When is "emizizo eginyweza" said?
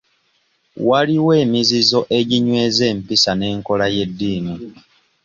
1.43-2.83